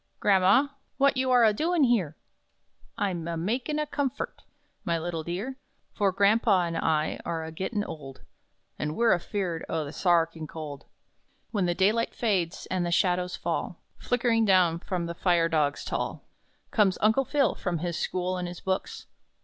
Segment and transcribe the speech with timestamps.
[0.19, 2.17] "Gramma, what you are a doin' here?"
[2.97, 4.41] "I'm a makin' a 'comfort,'
[4.83, 5.57] my little dear;
[5.93, 8.21] For grandpa and I are a gittin' old.
[8.79, 10.85] And we're afeared o' the Sa archin' Cold."
[11.51, 16.23] When the daylight fades, and the shadows fall Flickering down from the fire dogs tall,
[16.71, 19.05] Comes Uncle Phil, from his school and his books.